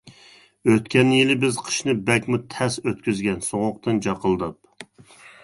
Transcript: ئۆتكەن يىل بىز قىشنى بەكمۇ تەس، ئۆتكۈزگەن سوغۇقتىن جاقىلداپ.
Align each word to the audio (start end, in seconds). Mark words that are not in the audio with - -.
ئۆتكەن 0.69 1.11
يىل 1.15 1.33
بىز 1.43 1.59
قىشنى 1.67 1.95
بەكمۇ 2.07 2.41
تەس، 2.55 2.79
ئۆتكۈزگەن 2.85 3.45
سوغۇقتىن 3.51 4.03
جاقىلداپ. 4.09 4.91